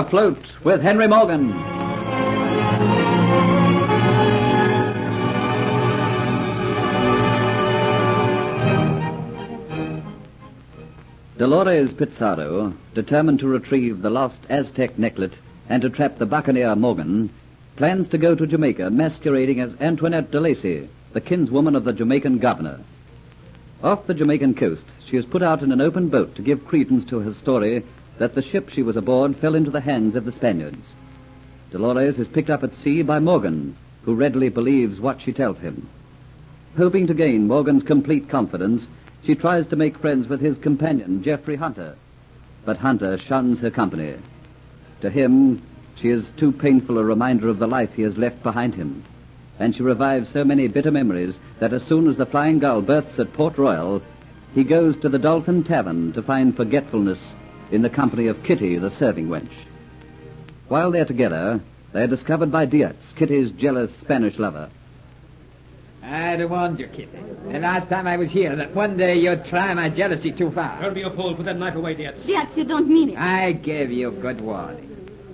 [0.00, 1.50] Afloat with Henry Morgan.
[11.36, 15.34] Dolores Pizarro, determined to retrieve the lost Aztec necklet
[15.68, 17.28] and to trap the buccaneer Morgan,
[17.76, 22.38] plans to go to Jamaica masquerading as Antoinette de Lacy, the kinswoman of the Jamaican
[22.38, 22.80] governor.
[23.82, 27.04] Off the Jamaican coast, she is put out in an open boat to give credence
[27.04, 27.82] to her story
[28.20, 30.94] that the ship she was aboard fell into the hands of the Spaniards.
[31.70, 35.88] Dolores is picked up at sea by Morgan, who readily believes what she tells him.
[36.76, 38.88] Hoping to gain Morgan's complete confidence,
[39.24, 41.96] she tries to make friends with his companion, Geoffrey Hunter.
[42.66, 44.16] But Hunter shuns her company.
[45.00, 45.62] To him,
[45.94, 49.02] she is too painful a reminder of the life he has left behind him.
[49.58, 53.18] And she revives so many bitter memories that as soon as the Flying Gull berths
[53.18, 54.02] at Port Royal,
[54.54, 57.34] he goes to the Dolphin Tavern to find forgetfulness
[57.70, 59.52] in the company of Kitty, the serving wench.
[60.68, 61.60] While they're together,
[61.92, 64.70] they are discovered by Diaz, Kitty's jealous Spanish lover.
[66.02, 67.18] I'd warned you, Kitty.
[67.50, 70.80] The last time I was here that one day you'd try my jealousy too far.
[70.80, 71.34] Don't be a fool.
[71.34, 72.24] Put that knife away, Diaz.
[72.24, 73.18] Diaz, you don't mean it.
[73.18, 74.86] I gave you good warning.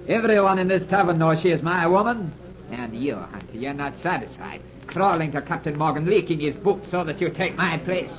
[0.09, 2.33] Everyone in this tavern knows she is my woman.
[2.71, 4.61] And you, Hunter, you're not satisfied.
[4.87, 8.13] Crawling to Captain Morgan, leaking his book so that you take my place.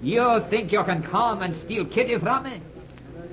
[0.00, 2.60] You think you can come and steal Kitty from me?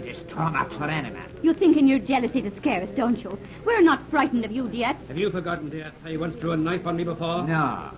[0.08, 1.30] It is too much for any man.
[1.42, 3.38] You think in your jealousy to scare us, don't you?
[3.66, 4.96] We're not frightened of you, Diaz.
[5.10, 7.44] Have you forgotten, Diaz, how you once drew a knife on me before?
[7.46, 7.92] No.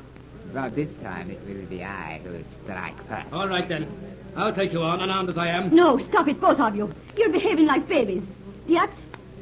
[0.49, 3.31] About this time it will be I who will strike first.
[3.31, 3.87] All right, then.
[4.35, 5.75] I'll take you on, unarmed as I am.
[5.75, 6.91] No, stop it, both of you.
[7.15, 8.23] You're behaving like babies.
[8.65, 8.89] Diaz,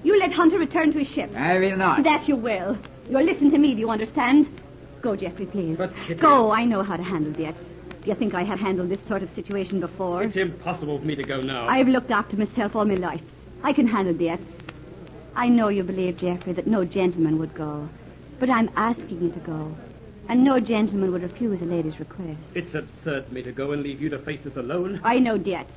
[0.03, 1.31] you let Hunter return to his ship.
[1.37, 2.03] I will not.
[2.03, 2.77] That you will.
[3.09, 4.49] You'll listen to me, do you understand?
[5.01, 5.77] Go, Geoffrey, please.
[5.77, 7.55] But, Kitty- Go, I know how to handle Diaz.
[8.07, 10.23] Do you think I have handled this sort of situation before?
[10.23, 11.67] It's impossible for me to go now.
[11.67, 13.19] I've looked after myself all my life.
[13.63, 14.39] I can handle Diaz.
[15.35, 17.89] I know you believe, Geoffrey, that no gentleman would go.
[18.39, 19.75] But I'm asking you to go.
[20.29, 22.39] And no gentleman would refuse a lady's request.
[22.53, 25.01] It's absurd for me to go and leave you to face this alone.
[25.03, 25.67] I know Diaz.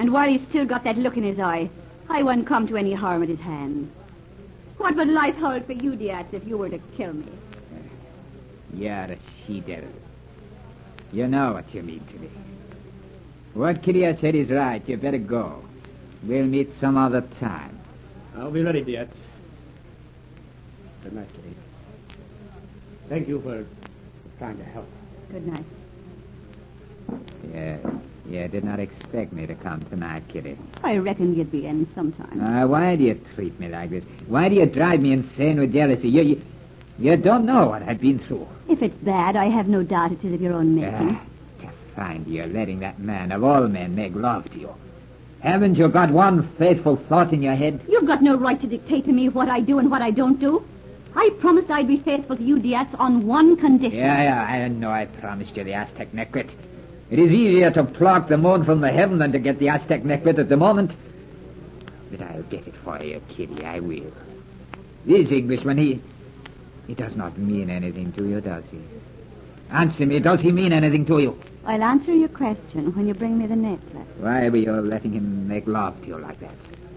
[0.00, 1.70] And while he's still got that look in his eye,
[2.08, 3.92] I won't come to any harm at his hands.
[4.78, 7.30] What would life hold for you, Diaz, if you were to kill me?
[8.74, 9.88] You're a she-devil.
[11.12, 12.28] You know what you mean to me.
[13.54, 14.86] What Kitty has said is right.
[14.88, 15.64] You better go.
[16.22, 17.78] We'll meet some other time.
[18.36, 19.08] I'll be ready, Diaz.
[21.02, 21.56] Good night, Kitty.
[23.08, 23.64] Thank you for
[24.38, 24.86] trying to help.
[25.30, 25.64] Good night.
[27.54, 27.78] Yeah,
[28.28, 30.58] you did not expect me to come tonight, Kitty.
[30.82, 32.40] I reckon you'd be in sometime.
[32.42, 34.04] Uh, why do you treat me like this?
[34.26, 36.08] Why do you drive me insane with jealousy?
[36.08, 36.42] You, you,
[36.98, 38.46] you don't know what I've been through.
[38.68, 41.16] If it's bad, I have no doubt it is of your own making.
[41.16, 41.22] Ah,
[41.60, 44.74] to find you letting that man of all men make love to you.
[45.40, 47.80] Haven't you got one faithful thought in your head?
[47.88, 50.40] You've got no right to dictate to me what I do and what I don't
[50.40, 50.64] do.
[51.14, 53.98] I promised I'd be faithful to you, Diaz, on one condition.
[53.98, 56.50] Yeah, yeah, I know I promised you the Aztec necklet.
[57.10, 60.02] It is easier to pluck the moon from the heaven than to get the Aztec
[60.02, 60.92] necklet at the moment.
[62.10, 64.12] But I'll get it for you, Kitty, I will.
[65.06, 66.02] This Englishman, he...
[66.86, 68.78] He does not mean anything to you, does he?
[69.70, 71.38] Answer me, does he mean anything to you?
[71.64, 74.06] I'll answer your question when you bring me the necklace.
[74.18, 76.54] Why were you letting him make love to you like that?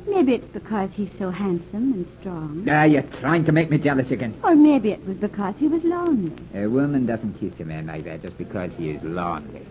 [0.08, 2.68] Maybe it's because he's so handsome and strong.
[2.70, 4.40] Ah, you're trying to make me jealous again.
[4.44, 6.34] Or maybe it was because he was lonely.
[6.54, 9.66] A woman doesn't kiss a man like that just because he is lonely.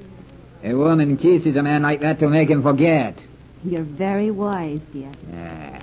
[0.65, 3.17] A woman kisses a man like that to make him forget.
[3.65, 5.11] You're very wise, dear.
[5.35, 5.81] Ah,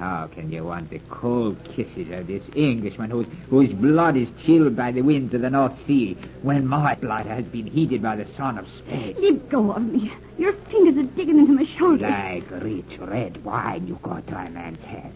[0.00, 4.74] how can you want the cold kisses of this Englishman whose, whose blood is chilled
[4.74, 8.24] by the winds of the North Sea when my blood has been heated by the
[8.24, 9.14] sun of Spain?
[9.18, 10.10] Leave go of me.
[10.38, 12.10] Your fingers are digging into my shoulders.
[12.10, 15.12] Like rich red wine you go to a man's head.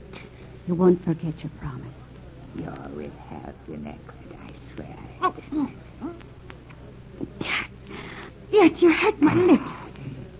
[0.69, 1.89] You won't forget your promise.
[2.55, 4.99] You will have the necklace, I swear.
[5.23, 5.35] Oh.
[8.53, 9.84] Yet you hurt my lips.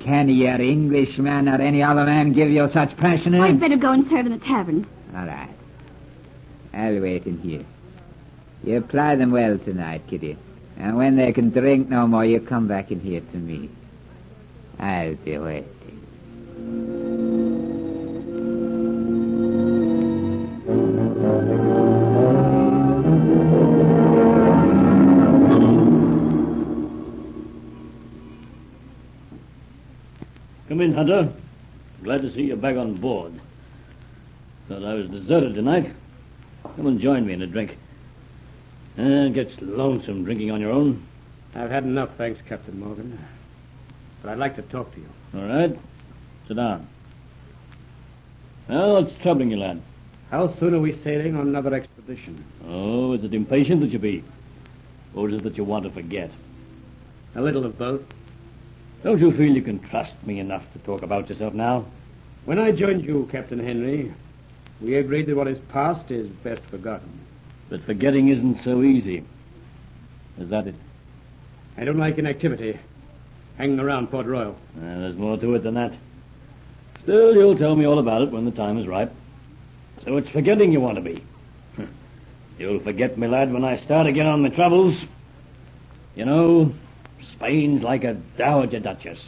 [0.05, 3.35] Can your Englishman or any other man give you such passion?
[3.37, 4.87] I'd better go and serve in a tavern.
[5.17, 5.49] All right.
[6.75, 7.65] I'll wait in here.
[8.63, 10.37] You ply them well tonight, Kitty.
[10.77, 13.71] And when they can drink no more, you come back in here to me.
[14.79, 15.71] I'll be waiting.
[30.95, 31.33] Hunter.
[32.03, 33.33] Glad to see you back on board.
[34.69, 35.93] Thought I was deserted tonight.
[36.77, 37.77] Come and join me in a drink.
[38.99, 41.07] Uh, it gets lonesome drinking on your own.
[41.55, 43.19] I've had enough, thanks, Captain Morgan.
[44.23, 45.09] But I'd like to talk to you.
[45.35, 45.79] All right.
[46.49, 46.89] Sit down.
[48.69, 49.83] Well, what's troubling you, lad?
[50.31, 52.45] How soon are we sailing on another expedition?
[52.67, 54.25] Oh, is it impatient that you be?
[55.15, 56.31] Or is it that you want to forget?
[57.35, 58.03] A little of both.
[59.05, 61.85] Don't you feel you can trust me enough to talk about yourself now?
[62.47, 64.11] When I joined you, Captain Henry,
[64.81, 67.21] we agreed that what is past is best forgotten.
[67.69, 69.23] But forgetting isn't so easy.
[70.39, 70.75] Is that it?
[71.77, 72.79] I don't like inactivity.
[73.59, 74.57] Hanging around Port Royal.
[74.75, 75.93] Uh, there's more to it than that.
[77.03, 79.13] Still, you'll tell me all about it when the time is ripe.
[80.07, 81.23] So it's forgetting you want to be.
[82.59, 84.97] You'll forget me, lad, when I start again on my travels.
[86.15, 86.75] You know,
[87.33, 89.23] Spain's like a dowager duchess.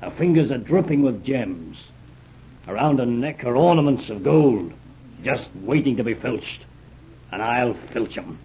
[0.00, 1.78] Her fingers are dripping with gems.
[2.68, 4.72] Around her neck are ornaments of gold,
[5.22, 6.62] just waiting to be filched.
[7.32, 8.38] And I'll filch 'em.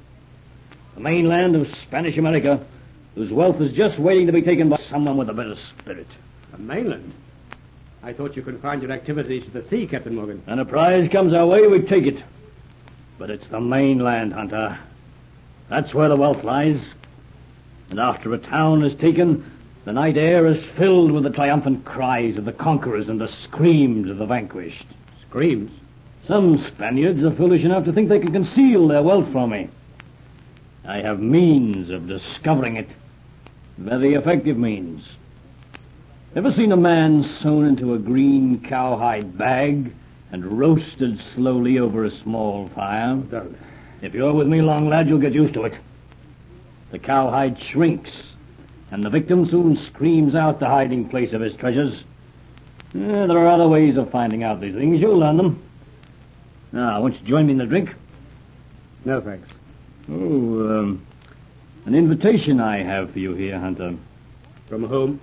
[0.96, 2.64] The mainland of Spanish America,
[3.16, 6.08] whose wealth is just waiting to be taken by someone with a bit of spirit.
[6.52, 7.14] The mainland?
[8.04, 10.42] I thought you confined your activities to the sea, Captain Morgan.
[10.48, 12.24] And a prize comes our way, we take it.
[13.18, 14.78] But it's the mainland, Hunter.
[15.70, 16.84] That's where the wealth lies.
[17.92, 19.44] And after a town is taken,
[19.84, 24.10] the night air is filled with the triumphant cries of the conquerors and the screams
[24.10, 24.88] of the vanquished.
[25.28, 25.70] Screams?
[26.26, 29.68] Some Spaniards are foolish enough to think they can conceal their wealth from me.
[30.86, 32.88] I have means of discovering it.
[33.78, 35.06] Very effective means.
[36.34, 39.94] Ever seen a man sewn into a green cowhide bag
[40.32, 43.22] and roasted slowly over a small fire?
[44.02, 45.74] If you're with me long, lad, you'll get used to it.
[46.92, 48.12] The cowhide shrinks,
[48.92, 52.04] and the victim soon screams out the hiding place of his treasures.
[52.94, 55.00] Eh, there are other ways of finding out these things.
[55.00, 55.64] You'll learn them.
[56.74, 57.96] Now, won't you join me in the drink?
[59.06, 59.48] No, thanks.
[60.10, 60.14] Oh,
[60.80, 61.06] um,
[61.86, 63.96] an invitation I have for you here, Hunter.
[64.68, 65.22] From whom?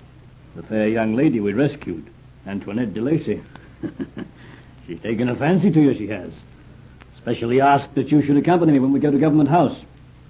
[0.57, 2.09] The fair young lady we rescued,
[2.47, 3.43] Antoinette de Lacy.
[4.87, 6.33] She's taken a fancy to you, she has.
[7.17, 9.77] Specially asked that you should accompany me when we go to Government House.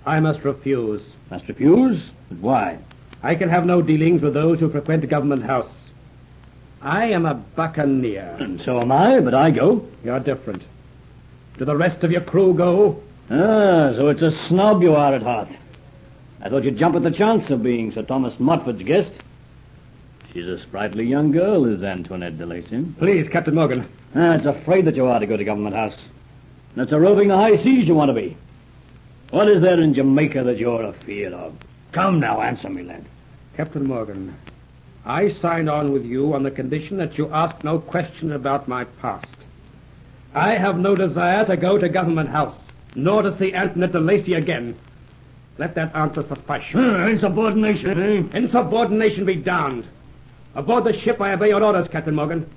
[0.04, 1.02] I must refuse.
[1.30, 2.10] Must refuse?
[2.28, 2.78] But why?
[3.22, 5.70] I can have no dealings with those who frequent Government House.
[6.80, 8.36] I am a buccaneer.
[8.38, 9.86] And so am I, but I go.
[10.04, 10.62] You're different.
[11.58, 13.02] Do the rest of your crew go?
[13.30, 15.48] Ah, so it's a snob you are at heart.
[16.40, 19.12] I thought you'd jump at the chance of being Sir Thomas Modyford's guest.
[20.32, 22.84] She's a sprightly young girl, is Antoinette de Lacy.
[22.98, 23.88] Please, Captain Morgan.
[24.14, 25.96] Ah, it's afraid that you are to go to Government House.
[26.76, 28.36] It's a roving the high seas you want to be.
[29.30, 31.54] What is there in Jamaica that you're afeard of?
[31.92, 33.04] Come now, answer me, lad.
[33.56, 34.34] Captain Morgan,
[35.04, 38.84] I signed on with you on the condition that you ask no question about my
[38.84, 39.26] past.
[40.34, 42.54] I have no desire to go to Government House,
[42.94, 44.76] nor to see Antoinette de Lacy again.
[45.58, 46.72] Let that answer suffice.
[46.72, 46.80] you.
[46.80, 48.36] Ah, insubordination, eh?
[48.38, 49.86] Insubordination be damned.
[50.54, 52.48] Aboard the ship, I obey your orders, Captain Morgan.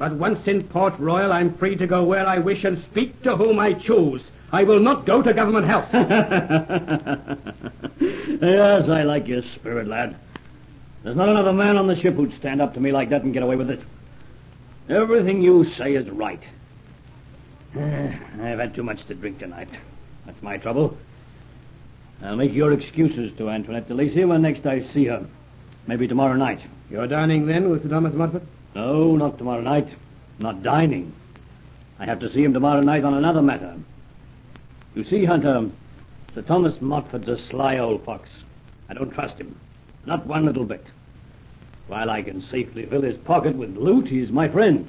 [0.00, 3.36] But once in Port Royal, I'm free to go where I wish and speak to
[3.36, 4.30] whom I choose.
[4.50, 5.92] I will not go to Government House.
[8.40, 10.16] yes, I like your spirit, lad.
[11.02, 13.34] There's not another man on the ship who'd stand up to me like that and
[13.34, 13.82] get away with it.
[14.88, 16.42] Everything you say is right.
[17.74, 19.68] I've had too much to drink tonight.
[20.24, 20.96] That's my trouble.
[22.22, 25.26] I'll make your excuses to Antoinette de Lacy when next I see her.
[25.86, 26.62] Maybe tomorrow night.
[26.90, 28.46] You're dining then with Sir Thomas Modyford?
[28.74, 29.88] No, not tomorrow night.
[30.38, 31.12] Not dining.
[31.98, 33.76] I have to see him tomorrow night on another matter.
[34.94, 35.70] You see, Hunter,
[36.34, 38.28] Sir Thomas Modyford's a sly old fox.
[38.88, 39.58] I don't trust him.
[40.06, 40.86] Not one little bit.
[41.88, 44.88] While I can safely fill his pocket with loot, he's my friend.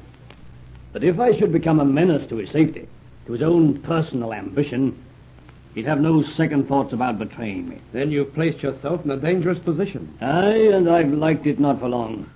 [0.93, 2.87] But if I should become a menace to his safety,
[3.25, 4.97] to his own personal ambition,
[5.73, 7.79] he'd have no second thoughts about betraying me.
[7.91, 10.15] Then you've placed yourself in a dangerous position.
[10.21, 12.29] Aye, and I've liked it not for long.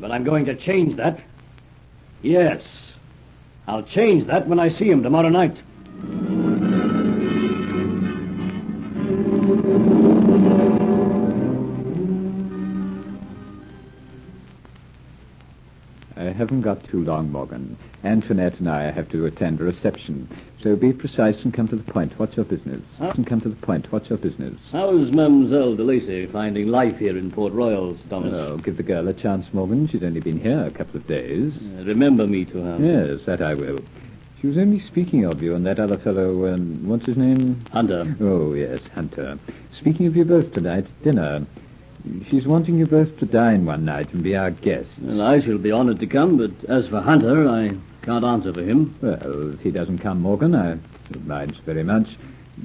[0.00, 1.20] But I'm going to change that.
[2.22, 2.62] Yes.
[3.66, 5.56] I'll change that when I see him tomorrow night.
[16.50, 17.78] Haven't got too long, Morgan.
[18.02, 20.28] Antoinette and I have to attend a reception.
[20.60, 22.18] So be precise and come to the point.
[22.18, 22.82] What's your business?
[22.98, 23.12] Huh?
[23.14, 23.92] And come to the point.
[23.92, 24.58] What's your business?
[24.72, 28.34] How's Mademoiselle de Lacy finding life here in Port Royal, Thomas?
[28.34, 29.86] Oh, give the girl a chance, Morgan.
[29.86, 31.56] She's only been here a couple of days.
[31.56, 32.78] Uh, remember me to her.
[32.80, 33.78] Yes, that I will.
[34.40, 37.64] She was only speaking of you and that other fellow, um, what's his name?
[37.70, 38.16] Hunter.
[38.20, 39.38] Oh, yes, Hunter.
[39.78, 41.46] Speaking of you both tonight at dinner.
[42.28, 44.92] She's wanting you both to dine one night and be our guests.
[45.00, 48.62] Well, I shall be honored to come, but as for Hunter, I can't answer for
[48.62, 48.96] him.
[49.02, 50.78] Well, if he doesn't come, Morgan, I
[51.12, 52.08] don't mind very much.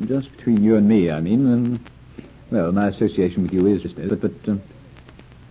[0.05, 1.51] Just between you and me, I mean.
[1.51, 1.89] And,
[2.51, 4.61] well, my association with you is business, but, but um,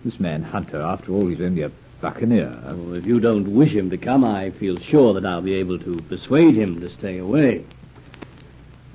[0.03, 2.57] this man Hunter, after all, he's only a buccaneer.
[2.65, 5.77] Oh, if you don't wish him to come, I feel sure that I'll be able
[5.79, 7.65] to persuade him to stay away.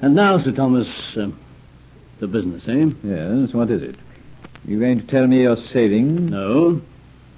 [0.01, 1.31] And now, Sir Thomas, uh,
[2.19, 2.91] the business, eh?
[3.05, 3.97] Yes, what is it?
[4.67, 6.27] You going to tell me you're sailing?
[6.31, 6.81] No,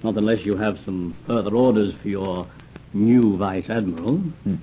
[0.03, 2.47] not unless you have some further orders for your
[2.93, 4.19] new Vice Admiral.
[4.19, 4.57] Hmm.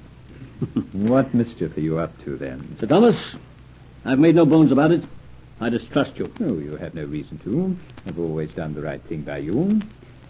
[1.07, 2.75] What mischief are you up to then?
[2.81, 3.15] Sir Thomas,
[4.03, 5.03] I've made no bones about it.
[5.61, 6.33] I distrust you.
[6.41, 7.77] Oh, you have no reason to.
[8.05, 9.81] I've always done the right thing by you.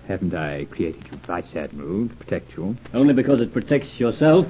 [0.07, 2.77] Haven't I created you Vice Admiral to protect you?
[2.93, 4.47] Only because it protects yourself.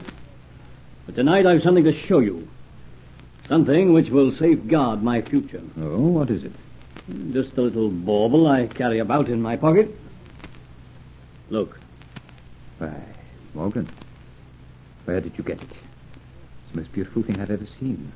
[1.06, 2.48] But tonight I've something to show you.
[3.48, 5.62] Something which will safeguard my future.
[5.82, 6.54] Oh, what is it?
[7.32, 9.90] Just a little bauble I carry about in my pocket.
[11.50, 11.80] Look,
[12.78, 12.94] Why,
[13.56, 13.90] Morgan,
[15.06, 15.70] where did you get it?
[15.72, 18.12] It's the most beautiful thing I've ever seen.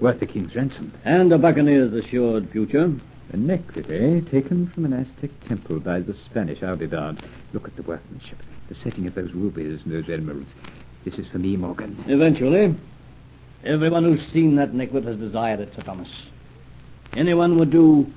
[0.00, 0.92] Worth the king's ransom.
[1.04, 2.92] and a buccaneer's assured future.
[3.32, 4.20] A necklace, eh?
[4.30, 7.22] Taken from an Aztec temple by the Spanish, darned.
[7.52, 8.38] Look at the workmanship,
[8.68, 10.50] the setting of those rubies and those emeralds.
[11.04, 12.04] This is for me, Morgan.
[12.08, 12.74] Eventually,
[13.64, 16.10] everyone who's seen that necklet has desired it, Sir Thomas.
[17.16, 18.12] Anyone would do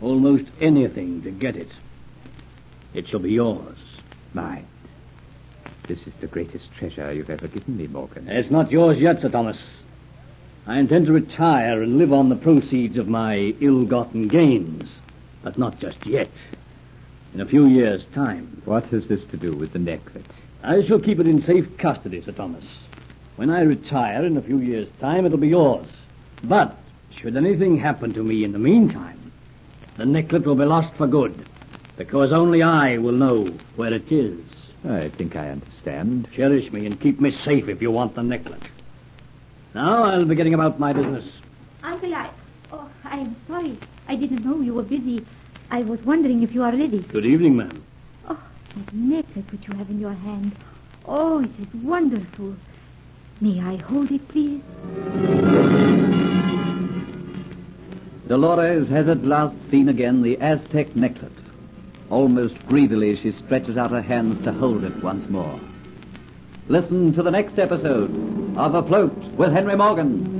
[0.00, 1.70] almost anything to get it.
[2.94, 3.78] It shall be yours.
[4.34, 4.66] Mine.
[5.88, 8.28] This is the greatest treasure you've ever given me, Morgan.
[8.28, 9.62] It's not yours yet, Sir Thomas.
[10.66, 15.00] I intend to retire and live on the proceeds of my ill-gotten gains.
[15.42, 16.30] But not just yet.
[17.34, 18.62] In a few years' time.
[18.64, 20.26] What has this to do with the necklace?
[20.64, 22.64] I shall keep it in safe custody, Sir Thomas.
[23.36, 25.86] When I retire in a few years' time, it'll be yours.
[26.42, 26.76] But
[27.14, 29.25] should anything happen to me in the meantime,
[29.96, 31.46] the necklet will be lost for good,
[31.96, 34.38] because only I will know where it is.
[34.88, 36.28] I think I understand.
[36.32, 38.62] Cherish me and keep me safe if you want the necklet.
[39.74, 41.24] Now I'll be getting about my business.
[41.82, 42.30] Uncle, I...
[42.72, 43.78] Oh, I'm sorry.
[44.08, 45.24] I didn't know you were busy.
[45.70, 47.00] I was wondering if you are ready.
[47.00, 47.82] Good evening, ma'am.
[48.28, 48.38] Oh,
[48.76, 50.54] that necklace which you have in your hand.
[51.04, 52.54] Oh, it is wonderful.
[53.40, 54.62] May I hold it, please?
[58.28, 61.30] Dolores has at last seen again the Aztec necklet.
[62.10, 65.60] Almost greedily, she stretches out her hands to hold it once more.
[66.66, 68.10] Listen to the next episode
[68.56, 70.35] of Afloat with Henry Morgan.